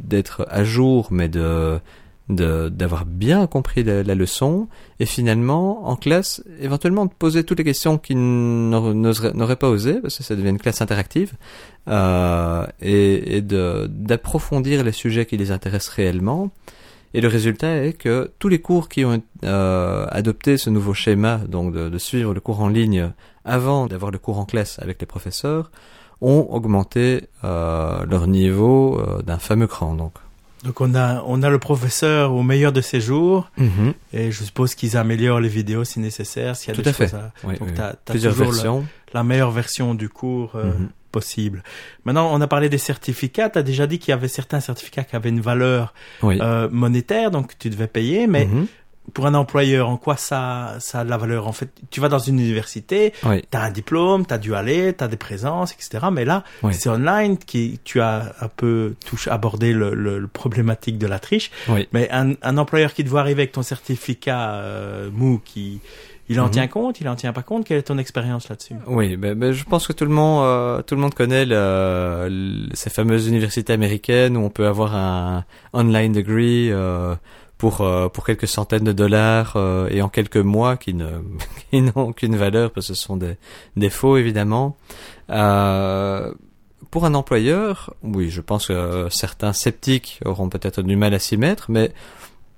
[0.04, 1.80] d'être à jour, mais de-
[2.30, 4.68] d'avoir bien compris la, la leçon
[5.00, 10.18] et finalement en classe éventuellement de poser toutes les questions qu'ils n'auraient pas osé parce
[10.18, 11.34] que ça devient une classe interactive
[11.88, 16.52] euh, et, et d'approfondir les sujets qui les intéressent réellement.
[17.14, 21.40] Et le résultat est que tous les cours qui ont euh, adopté ce nouveau schéma
[21.48, 23.12] donc de, de suivre le cours en ligne
[23.46, 25.72] avant d'avoir le cours en classe avec les professeurs
[26.20, 30.14] ont augmenté euh, leur niveau euh, d'un fameux cran donc
[30.64, 33.50] Donc on a on a le professeur au meilleur de ses jours
[34.14, 36.94] et je suppose qu'ils améliorent les vidéos si nécessaire s'il y a Tout des à
[36.94, 37.06] fait.
[37.06, 37.74] choses à- Oui, Donc oui.
[37.76, 40.90] t'as- t'as plusieurs toujours versions la meilleure version du cours euh, Mhm.
[41.12, 41.64] possible.
[42.06, 43.50] Maintenant, on a parlé des certificats.
[43.50, 46.68] Tu as déjà dit qu'il y avait certains certificats qui avaient une valeur oui euh,
[46.72, 48.28] monétaire, donc tu devais payer.
[48.28, 48.68] Mais Mhm.
[49.14, 52.10] Pour un employeur, en quoi ça, ça a de la valeur En fait, tu vas
[52.10, 55.16] dans une université, oui tu as un diplôme, tu as dû aller, tu as des
[55.18, 56.08] présences, etc.
[56.12, 56.74] Mais là, Oui.
[56.74, 61.20] c'est online, qui, tu as un peu touché, abordé le, le, le problématique de la
[61.20, 61.52] triche.
[61.70, 65.80] oui Mais un, un employeur qui te voit arriver avec ton certificat euh, mou, qui,
[66.30, 66.52] il en Mhm.
[66.52, 67.66] tient compte, il en tient pas compte?
[67.66, 68.76] Quelle est ton expérience là-dessus?
[68.88, 72.28] Oui, ben, ben, je pense que tout le monde, euh, tout le monde connaît le,
[72.30, 77.16] le- ces fameuses universités américaines où on peut avoir un online degree euh,
[77.58, 81.22] pour euh, pour quelques centaines de dollars euh, et en quelques mois qui ne
[81.72, 83.38] qui n'ont aucune valeur parce que ce sont des
[83.76, 84.78] des faux évidemment.
[85.30, 86.34] Euh,
[86.92, 91.36] pour un employeur, oui, je pense que certains sceptiques auront peut-être du mal à s'y
[91.36, 91.92] mettre, mais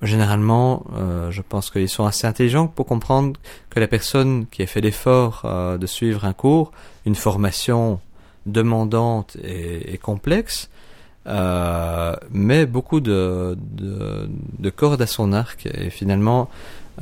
[0.02, 4.68] généralement, euh, je pense qu'ils sont assez intelligents pour comprendre que la personne qui a
[4.68, 6.72] fait l'effort euh, de suivre un cours,
[7.06, 8.00] une formation
[8.46, 10.79] demandante et, et complexe, euh,
[11.26, 14.30] met beaucoup de, de,
[14.60, 15.66] de cordes à son arc.
[15.66, 16.50] Et finalement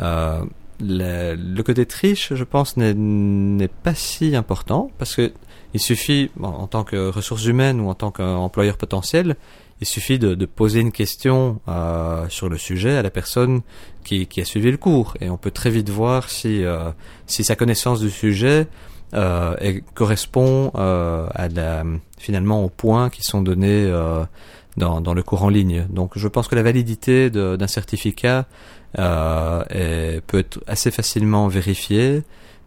[0.02, 0.40] euh,
[0.80, 5.32] le, le côté triche, je pense, n'est- pas si important parce que
[5.74, 9.36] il suffit, en tant que ressources humaines ou en tant qu'employeur potentiel,
[9.82, 13.62] il suffit de, de poser une question euh, sur le sujet à la personne
[14.04, 15.16] qui, qui a suivi le cours.
[15.20, 16.90] Et on peut très vite voir si, euh,
[17.28, 18.68] si sa connaissance du sujet
[19.13, 21.84] euh, et correspond euh, à la,
[22.17, 24.24] finalement aux points qui sont donnés euh,
[24.76, 25.88] dans, dans le cours en ligne.
[25.89, 28.46] Donc je pense que la validité d'un certificat
[28.98, 32.24] euh, est, peut être assez facilement vérifiée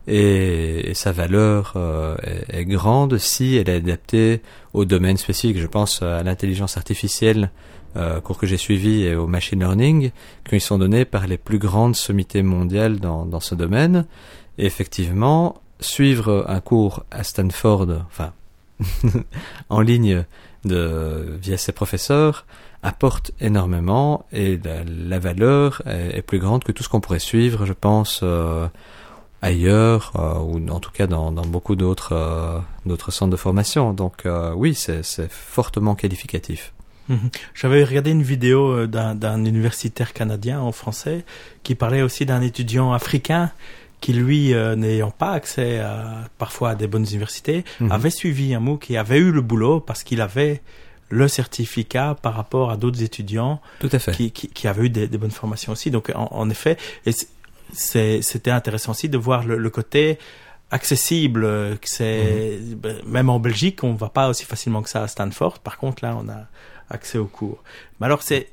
[0.06, 5.58] et, et sa valeur euh, est, est, grande si elle est adaptée au domaine spécifique.
[5.58, 7.50] Je pense à l'intelligence artificielle,
[7.96, 10.10] euh, cours que j'ai suivi, et au machine learning,
[10.48, 14.06] qui sont donnés par les plus grandes sommités mondiales dans, dans ce domaine.
[14.58, 18.32] Et effectivement, suivre un cours à Stanford, enfin
[19.68, 20.24] en ligne
[20.64, 22.44] via ses professeurs,
[22.82, 27.72] apporte énormément et la, valeur est, plus grande que tout ce qu'on pourrait suivre, je
[27.72, 28.66] pense, euh,
[29.42, 33.92] ailleurs euh, ou en tout cas dans, beaucoup d'autres euh, d'autres centres de formation.
[33.92, 36.72] Donc oui, c'est fortement qualificatif.
[37.08, 37.30] Mhm.
[37.54, 41.24] J'avais regardé une vidéo d'un universitaire canadien en français
[41.64, 43.50] qui parlait aussi d'un étudiant africain
[44.00, 47.90] qui lui, euh, n'ayant pas accès à, parfois à des bonnes universités, -hmm.
[47.90, 50.62] avait suivi un MOOC et avait eu le boulot parce qu'il avait
[51.10, 54.12] le certificat par rapport à d'autres étudiants Tout à fait.
[54.12, 55.90] Qui, qui, qui avaient eu des, des, bonnes formations aussi.
[55.90, 56.76] Donc en, en effet,
[57.72, 60.18] c'était intéressant aussi de voir le, le côté
[60.70, 61.42] accessible,
[61.82, 63.04] c'est mm -hmm.
[63.16, 65.58] même en Belgique, on va pas aussi facilement que ça à Stanford.
[65.68, 66.40] Par contre, là, on a
[66.96, 67.60] accès aux cours.
[67.98, 68.44] Mais alors, c'est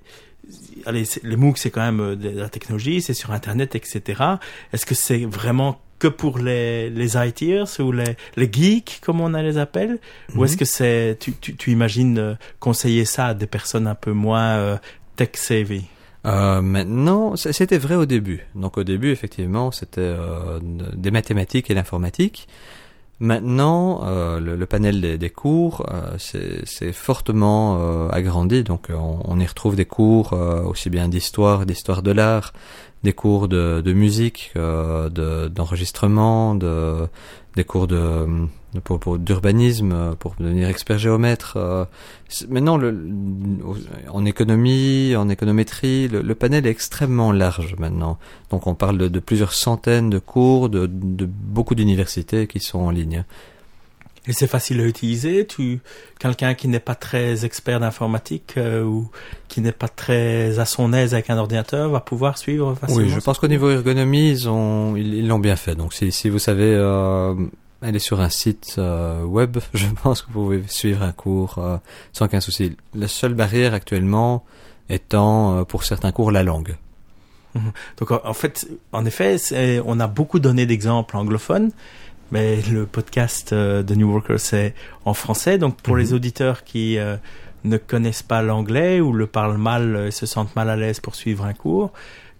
[0.85, 4.23] allez, les MOOC, c'est quand même euh, de la technologie, c'est sur Internet, etc.
[4.73, 9.29] Est-ce que c'est vraiment que pour les, les ITers ou les, les geeks, comme on
[9.29, 10.37] les appelle mm -hmm.
[10.37, 13.95] Ou est-ce que c'est, tu, tu, tu, imagines euh, conseiller ça à des personnes un
[13.95, 14.77] peu moins euh,
[15.15, 15.85] tech-savvy
[16.27, 18.41] euh, maintenant, c'était vrai au début.
[18.55, 22.47] Donc au début, effectivement, c'était euh, des mathématiques et l'informatique.
[23.19, 28.63] Maintenant, euh, le, le, panel des, des cours, euh, c'est fortement euh, agrandi.
[28.63, 32.53] Donc, on, on, y retrouve des cours aussi bien d'histoire, d'histoire de l'art,
[33.03, 37.07] des cours de, de musique, d'enregistrement, de,
[37.55, 38.27] des cours de,
[38.83, 41.57] pour, pour d'urbanisme, pour devenir expert géomètre.
[42.49, 42.97] maintenant, le,
[44.09, 48.17] en économie, en économétrie, le, le, panel est extrêmement large maintenant.
[48.49, 52.79] Donc, on parle de, de plusieurs centaines de cours, de, de beaucoup d'universités qui sont
[52.79, 53.23] en ligne.
[54.27, 55.47] Et c'est facile à utiliser?
[55.47, 55.79] Tu,
[56.19, 59.09] quelqu'un qui n'est pas très expert d'informatique euh, ou
[59.47, 63.03] qui n'est pas très à son aise avec un ordinateur va pouvoir suivre facilement.
[63.03, 65.75] Oui, je pense qu'au niveau ergonomie, ils ont, ils l'ont bien fait.
[65.75, 66.73] Donc, si, si vous savez.
[66.75, 67.35] Euh,
[67.81, 71.77] aller sur un site euh, web, je pense que vous pouvez suivre un cours euh,
[72.13, 72.75] sans aucun souci.
[72.93, 74.45] La seule barrière actuellement
[74.89, 76.75] étant, euh, pour certains cours, la langue.
[77.97, 79.37] Donc en fait, en effet,
[79.85, 81.71] on a beaucoup donné d'exemples anglophones,
[82.31, 85.57] mais le podcast de New Workers c'est en français.
[85.57, 86.01] Donc pour mm -hmm.
[86.01, 86.97] les auditeurs qui
[87.63, 91.15] ne connaissent pas l'anglais ou le parlent mal et se sentent mal à l'aise pour
[91.15, 91.91] suivre un cours,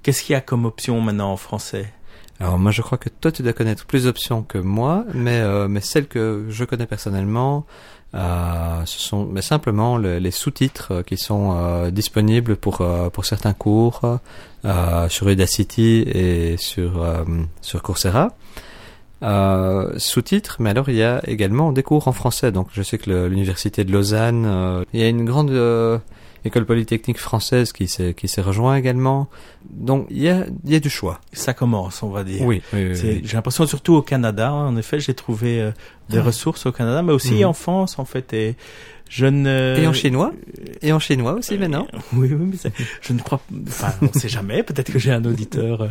[0.03, 1.87] qu'est-ce qu'il y a comme option maintenant en français?
[2.39, 5.67] Alors moi je crois que toi tu dois connaître plus d'options que moi, mais euh,
[5.67, 7.65] mais celles que je connais personnellement,
[8.13, 13.25] euh, ce sont mais simplement le, les sous-titres qui sont euh, disponibles pour euh, pour
[13.25, 14.19] certains cours
[14.65, 17.03] euh, sur Udacity et sur
[17.61, 18.29] sur Coursera.
[19.97, 22.51] sous-titres, mais alors il y a également des cours en français.
[22.51, 25.51] Donc je sais que l'université de Lausanne, il y a une grande
[26.47, 29.29] école polytechnique française qui s'est qui s'est rejoint également.
[29.69, 31.21] Donc il y a il y a du choix.
[31.33, 32.41] Ça commence, on va dire.
[32.41, 32.61] Oui.
[32.73, 33.21] oui, oui, oui.
[33.23, 34.51] J'ai l'impression surtout au Canada.
[34.53, 35.71] En effet, j'ai trouvé euh,
[36.09, 36.23] des ah.
[36.23, 37.47] ressources au Canada, mais aussi mmh.
[37.47, 38.33] en France en fait.
[38.33, 38.55] Et
[39.09, 40.33] je ne et en chinois
[40.81, 41.87] et en chinois aussi euh, maintenant.
[42.13, 43.41] Oui, oui, mais je ne crois.
[43.67, 44.63] Enfin, on ne sait jamais.
[44.63, 45.87] Peut-être que j'ai un auditeur euh,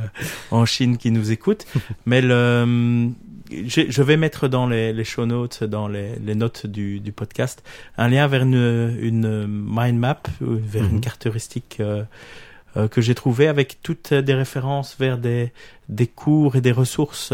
[0.51, 1.67] en Chine qui nous écoute,
[2.07, 3.11] mais le
[3.51, 7.63] je vais mettre dans les, les show notes, dans les, les notes du, du, podcast,
[7.97, 10.91] un lien vers une, une mind map, vers mm -hmm.
[10.91, 12.05] une carte heuristique euh,
[12.77, 15.53] euh, que j'ai trouvé avec toutes des références vers des,
[15.89, 17.33] des cours et des ressources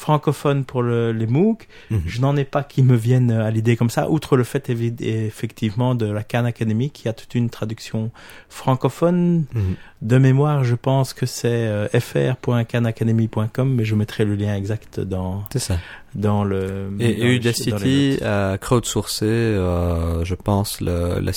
[0.00, 1.66] euh, francophones pour le, les MOOC.
[1.90, 2.00] -hmm.
[2.06, 5.94] Je n'en ai pas qui me viennent à l'idée comme ça, outre le fait effectivement
[5.94, 8.10] de la Khan Academy qui a toute une traduction
[8.48, 9.44] francophone.
[9.54, 9.76] -hmm.
[10.02, 15.44] De mémoire, je pense que c'est euh, fr.canacademy.com, mais je mettrai le lien exact dans,
[15.56, 15.76] ça.
[16.14, 16.90] dans le...
[17.00, 21.32] Et, dans et Udacity a crowdsourcé, euh, je pense, le, la,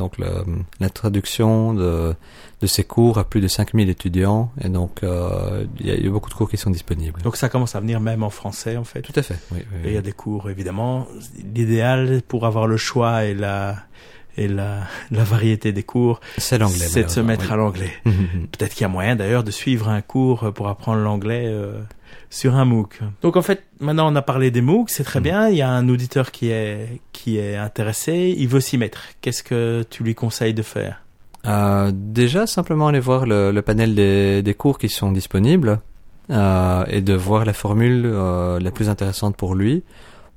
[0.00, 0.30] donc le,
[0.80, 2.14] la traduction de
[2.64, 6.10] de ces cours à plus de 5000 étudiants et donc euh, il y, y, a
[6.10, 7.20] beaucoup de cours qui sont disponibles.
[7.20, 9.02] Donc ça commence à venir même en français en fait.
[9.02, 9.36] Tout à fait.
[9.52, 11.06] Oui, oui, et il y a des cours évidemment.
[11.54, 13.76] L'idéal pour avoir le choix et la
[14.38, 16.86] et la, la variété des cours, c'est l'anglais.
[16.88, 17.52] C'est de se mettre oui.
[17.52, 17.92] à l'anglais.
[18.04, 21.44] Peut-être qu'il y a moyen d'ailleurs de suivre un cours pour apprendre l'anglais.
[21.46, 21.82] Euh,
[22.30, 22.98] sur un MOOC.
[23.22, 25.22] Donc en fait, maintenant on a parlé des MOOC, c'est très mmh.
[25.22, 25.48] bien.
[25.50, 29.02] Il y a un auditeur qui est qui est intéressé, il veut s'y mettre.
[29.20, 31.03] Qu'est-ce que tu lui conseilles de faire?
[31.46, 35.80] Euh, déjà, simplement aller voir le, le panel des, des, cours qui sont disponibles.
[36.30, 39.82] euh, et de voir la formule euh, la plus intéressante pour lui.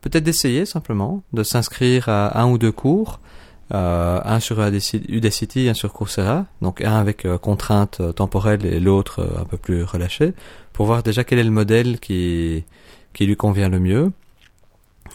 [0.01, 3.19] Peut-être d'essayer simplement, de s'inscrire à un ou deux cours,
[3.73, 9.27] euh, un sur Udacity, un sur Coursera, donc un avec euh, contraintes temporelles et l'autre
[9.39, 10.33] un peu plus relâché,
[10.73, 12.63] pour voir déjà quel est le modèle qui,
[13.13, 14.11] qui lui convient le mieux,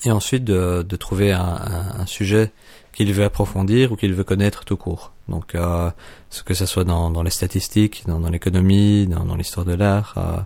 [0.04, 1.58] et ensuite de, de trouver un,
[1.98, 2.50] un sujet
[2.92, 5.11] qu'il veut approfondir ou qu'il veut connaître tout court.
[5.28, 5.90] Donc, euh,
[6.30, 9.74] ce que ce soit dans, dans les statistiques, dans, dans l'économie, dans, dans l'histoire de
[9.74, 10.38] l'art, euh,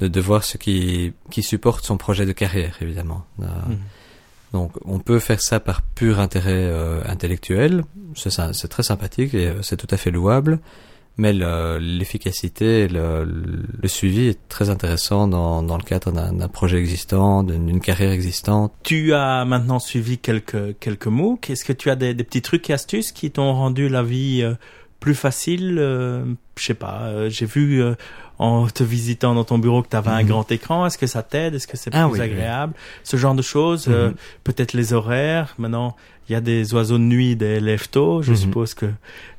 [0.00, 3.24] de, de voir ce qui, qui supporte son projet de carrière, évidemment.
[3.40, 3.78] Euh, Mhm.
[4.52, 7.84] Donc, on peut faire ça par pur intérêt euh, intellectuel.
[8.14, 10.58] C'est très sympathique et euh, c'est tout à fait louable.
[11.18, 16.78] Mais le- l'efficacité, le, le suivi est très intéressant dans, dans le cadre d'un projet
[16.78, 18.72] existant, d'une d'une carrière existante.
[18.82, 21.50] Tu as maintenant suivi quelques, quelques MOOC.
[21.50, 24.40] Est-ce que tu as des, des petits trucs et astuces qui t'ont rendu la vie
[24.42, 24.54] euh,
[25.02, 26.24] plus facile euh,
[26.58, 27.94] Je sais pas, euh, j'ai vu euh,
[28.38, 30.28] en te visitant dans ton bureau que tu avais un Mhm.
[30.28, 30.86] grand écran.
[30.86, 31.54] Est-ce que ça t'aide?
[31.54, 32.24] Est-ce que c'est Ah plus oui, oui.
[32.30, 32.72] agréable?
[33.04, 33.86] Ce genre de choses.
[33.88, 34.14] euh, Mhm.
[34.44, 35.54] Peut-être les horaires.
[35.58, 35.96] Maintenant,
[36.28, 38.22] il y a des oiseaux de nuit, des lève-tôt.
[38.22, 38.36] Je Mhm.
[38.36, 38.86] suppose que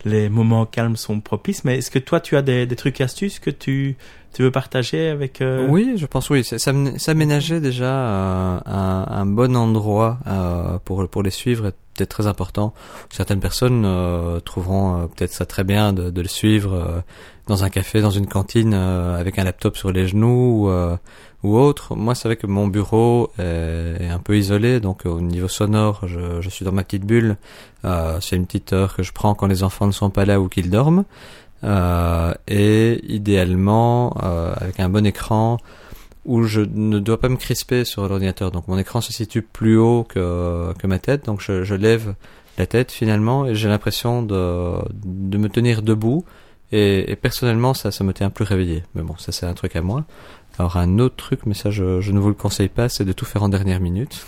[0.06, 1.64] les moments calmes sont propices.
[1.66, 3.96] Mais est-ce que toi, tu as des, des trucs et astuces que tu,
[4.34, 6.44] tu veux partager avec euh, Oui, je pense oui.
[6.44, 11.68] Ça- ça mé- S'aménager déjà euh, un, un bon endroit euh, pour pour les suivre
[11.68, 12.74] est peut-être très important.
[13.10, 17.02] Certaines personnes euh, trouveront euh, peut-être ça très bien de, de le suivre euh,
[17.48, 20.96] dans un café, dans une cantine, euh, avec un laptop sur les genoux ou, euh,
[21.44, 21.96] ou autre.
[21.96, 25.48] Moi, c'est vrai que mon bureau est, est un peu isolé, donc euh, au niveau
[25.48, 27.38] sonore, je, je suis dans ma petite bulle.
[28.22, 30.48] C'est une petite heure que je prends quand les enfants ne sont pas là ou
[30.48, 31.04] qu'ils dorment.
[32.48, 34.12] Et idéalement
[34.56, 35.58] avec un bon écran
[36.26, 38.52] où je ne dois pas me crisper sur l'ordinateur.
[38.52, 42.16] Donc mon écran se situe plus haut que, que ma tête, donc je, lève
[42.58, 46.24] la tête finalement et j'ai l'impression de, de me tenir debout
[46.72, 48.84] et, personnellement ça, ça me tient plus réveillé.
[48.96, 50.06] Mais bon, ça c'est un truc à moi.
[50.58, 53.12] Alors un autre truc, mais ça je, je ne vous le conseille pas, c'est de
[53.12, 54.26] tout faire en dernière minute.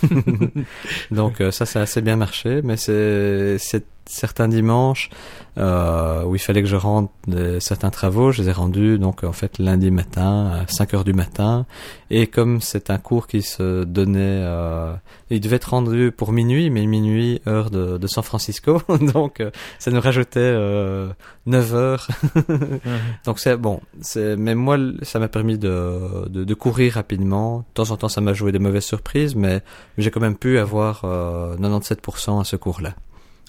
[1.10, 5.10] Donc euh, ça, ça a assez bien marché, mais c'est certains dimanches
[5.58, 9.24] euh, où il fallait que je rende des- certains travaux, je les ai rendus donc
[9.24, 11.66] en fait lundi matin à 5 heures du matin.
[12.10, 14.92] Et comme c'est un cours qui se donnait, euh,
[15.30, 18.80] il devait être rendu pour minuit, mais minuit heure de, de San Francisco,
[19.12, 21.08] donc euh, ça nous rajoutait euh,
[21.46, 22.08] 9 heures
[22.48, 22.80] Mhm.
[23.24, 27.58] donc c'est bon, c'est mais moi ça m'a permis de, de de courir rapidement.
[27.58, 29.62] De temps en temps ça m'a joué des mauvaises surprises, mais
[29.98, 32.94] j'ai quand même pu avoir euh, 97% à ce cours-là.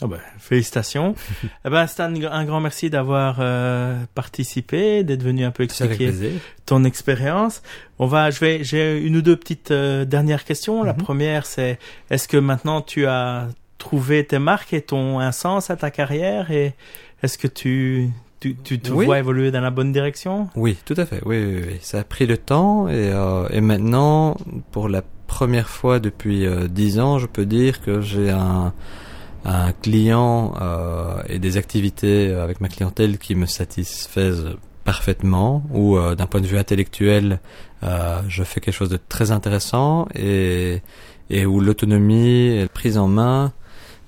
[0.01, 1.15] Ah ben, félicitations.
[1.65, 6.11] eh ben, Stan, un grand merci d'avoir euh, participé, d'être venu un peu expliquer
[6.65, 7.63] ton expérience.
[7.97, 10.83] On va, je vais, j'ai une ou deux petites euh, dernières questions.
[10.83, 10.99] La Mhm.
[11.01, 11.79] première, c'est
[12.11, 13.47] est-ce que maintenant tu as
[13.79, 16.73] trouvé tes marques et ton un sens à ta carrière et
[17.23, 19.05] est-ce que tu tu, tu te Oui.
[19.05, 20.47] vois évoluer dans la bonne direction?
[20.55, 21.21] Oui, tout à fait.
[21.25, 21.77] Oui, oui, oui.
[21.81, 24.37] Ça a pris le temps et euh, et maintenant
[24.71, 28.73] pour la première fois depuis euh, 10 ans, je peux dire que j'ai un
[29.45, 36.15] un client euh, et des activités avec ma clientèle qui me satisfaisent parfaitement ou euh,
[36.15, 37.39] d'un point de vue intellectuel
[37.83, 40.81] euh, je fais quelque chose de très intéressant et
[41.29, 43.51] et où l'autonomie et la prise en main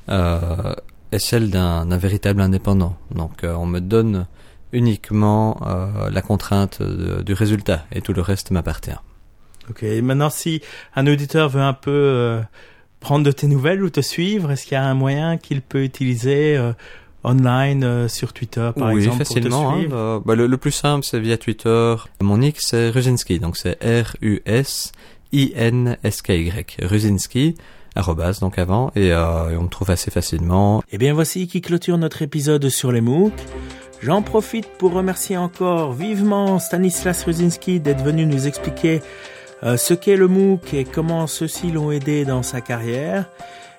[0.08, 0.74] euh,
[1.12, 4.26] est celle d'un véritable indépendant donc euh, on me donne
[4.72, 9.00] uniquement euh, la contrainte du résultat et tout le reste m'appartient
[9.70, 9.84] Ok.
[10.02, 10.62] Maintenant, si
[10.96, 12.42] un auditeur veut un peu euh,
[13.00, 15.84] prendre de tes nouvelles ou te suivre, est-ce qu'il y a un moyen qu'il peut
[15.84, 16.74] utiliser euh,
[17.24, 19.62] online euh, sur Twitter, par oui, exemple, facilement.
[19.64, 19.80] pour te hein.
[19.80, 19.98] suivre?
[19.98, 21.96] Euh, bah, le, le plus simple, c'est via Twitter.
[22.22, 24.92] Mon nick, c'est Ruzinski, donc c'est R-U-S-I-N-S-K-Y.
[26.82, 27.56] Ruzinski,
[27.96, 30.82] arrobas, donc avant, et, euh, et on me trouve assez facilement.
[30.92, 33.34] Et Eh bien voici qui clôture notre épisode sur les MOOC.
[34.02, 39.02] J'en profite pour remercier encore vivement Stanislas Ruzinski d'être venu nous expliquer
[39.64, 43.26] ce qu'est le MOOC et comment ceux-ci l'ont aidé dans sa carrière.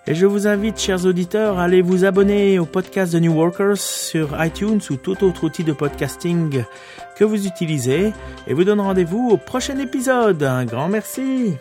[0.07, 3.77] Et je vous invite, chers auditeurs, à aller vous abonner au podcast de New Workers
[3.77, 6.65] sur iTunes ou tout autre outil de podcasting
[7.17, 8.13] que vous utilisez.
[8.47, 10.43] Et vous donne rendez-vous au prochain épisode.
[10.43, 11.55] Un grand merci.